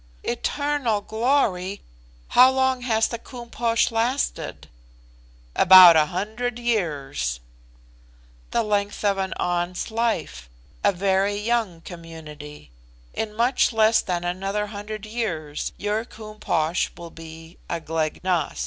"Eternal 0.23 1.01
glory! 1.01 1.83
How 2.29 2.49
long 2.49 2.81
has 2.81 3.07
the 3.07 3.19
Koom 3.19 3.51
Posh 3.51 3.91
lasted?" 3.91 4.67
"About 5.55 5.95
100 5.95 6.57
years." 6.57 7.39
"The 8.49 8.63
length 8.63 9.05
of 9.05 9.19
an 9.19 9.31
An's 9.39 9.91
life 9.91 10.49
a 10.83 10.91
very 10.91 11.35
young 11.37 11.81
community. 11.81 12.71
In 13.13 13.35
much 13.35 13.71
less 13.71 14.01
than 14.01 14.23
another 14.23 14.61
100 14.61 15.05
years 15.05 15.71
your 15.77 16.03
Koom 16.03 16.39
Posh 16.39 16.91
will 16.97 17.11
be 17.11 17.59
a 17.69 17.79
Glek 17.79 18.23
Nas." 18.23 18.59